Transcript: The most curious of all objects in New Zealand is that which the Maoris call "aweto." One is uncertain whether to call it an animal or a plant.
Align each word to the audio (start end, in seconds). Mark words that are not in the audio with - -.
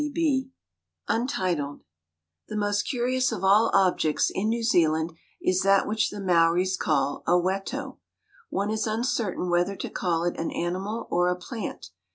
The 0.01 0.49
most 2.49 2.89
curious 2.89 3.31
of 3.31 3.43
all 3.43 3.69
objects 3.71 4.31
in 4.33 4.49
New 4.49 4.63
Zealand 4.63 5.13
is 5.39 5.61
that 5.61 5.87
which 5.87 6.09
the 6.09 6.19
Maoris 6.19 6.75
call 6.75 7.21
"aweto." 7.27 7.99
One 8.49 8.71
is 8.71 8.87
uncertain 8.87 9.47
whether 9.51 9.75
to 9.75 9.89
call 9.91 10.23
it 10.23 10.39
an 10.39 10.49
animal 10.49 11.07
or 11.11 11.27
a 11.29 11.35
plant. 11.35 11.91